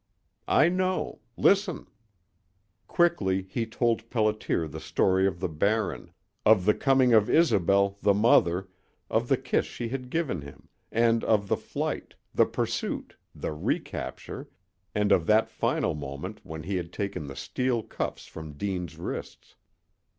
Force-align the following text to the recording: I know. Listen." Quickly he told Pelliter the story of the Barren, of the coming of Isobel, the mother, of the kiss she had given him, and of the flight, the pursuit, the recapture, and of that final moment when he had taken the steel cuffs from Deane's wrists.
I 0.47 0.67
know. 0.67 1.19
Listen." 1.37 1.85
Quickly 2.87 3.43
he 3.47 3.67
told 3.67 4.09
Pelliter 4.09 4.65
the 4.67 4.79
story 4.79 5.27
of 5.27 5.39
the 5.39 5.47
Barren, 5.47 6.09
of 6.43 6.65
the 6.65 6.73
coming 6.73 7.13
of 7.13 7.29
Isobel, 7.29 7.99
the 8.01 8.15
mother, 8.15 8.67
of 9.11 9.27
the 9.27 9.37
kiss 9.37 9.67
she 9.67 9.89
had 9.89 10.09
given 10.09 10.41
him, 10.41 10.69
and 10.91 11.23
of 11.23 11.47
the 11.49 11.55
flight, 11.57 12.15
the 12.33 12.47
pursuit, 12.47 13.15
the 13.35 13.51
recapture, 13.53 14.49
and 14.95 15.11
of 15.11 15.27
that 15.27 15.51
final 15.51 15.93
moment 15.93 16.41
when 16.43 16.63
he 16.63 16.77
had 16.77 16.91
taken 16.91 17.27
the 17.27 17.35
steel 17.35 17.83
cuffs 17.83 18.25
from 18.25 18.53
Deane's 18.53 18.97
wrists. 18.97 19.55